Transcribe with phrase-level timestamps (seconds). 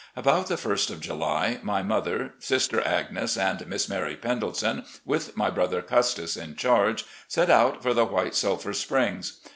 [0.15, 5.51] About the first of July, my mother, sister Agnes and Miss Mary Pendleton, with my
[5.51, 9.39] brother Custis in charge, set out for the White Sulphur Springs.